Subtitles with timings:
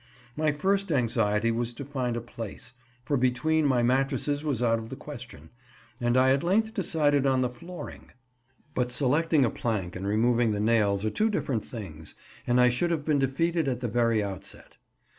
[0.35, 4.89] My first anxiety was to find a place, for between my mattresses was out of
[4.89, 5.51] the question,
[5.99, 8.09] and I at length decided on the flooring;
[8.73, 12.15] but selecting a plank and removing the nails are two different things,
[12.47, 14.77] and I should have been defeated at the very outset.